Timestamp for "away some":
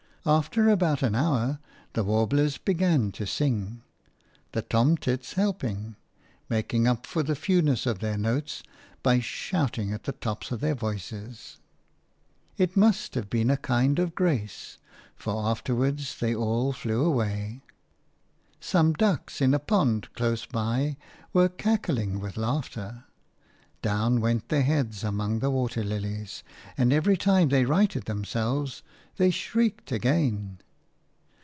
17.03-18.93